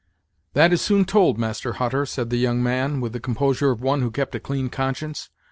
"That 0.53 0.73
is 0.73 0.81
soon 0.81 1.05
told, 1.05 1.37
Master 1.37 1.73
Hutter," 1.73 2.07
said 2.07 2.31
the 2.31 2.39
young 2.39 2.63
man, 2.63 3.01
with 3.01 3.13
the 3.13 3.19
composure 3.19 3.69
of 3.69 3.81
one 3.81 4.01
who 4.01 4.09
kept 4.09 4.33
a 4.33 4.39
clean 4.39 4.67
conscience. 4.67 5.29